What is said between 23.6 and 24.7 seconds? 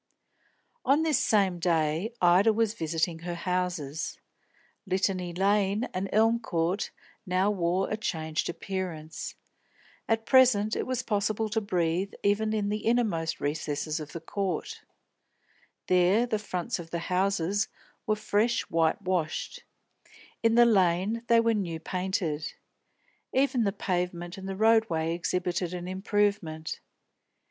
the pavement and the